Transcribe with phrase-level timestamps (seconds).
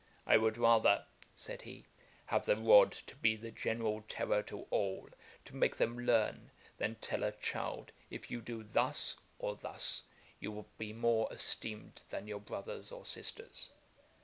[0.25, 1.05] 'I would rather
[1.35, 1.85] (said he)
[2.25, 5.07] have the rod to be the general terrour to all,
[5.45, 10.01] to make them learn, than tell a child, if you do thus, or thus,
[10.39, 13.69] you will be more esteemed than your brothers or sisters.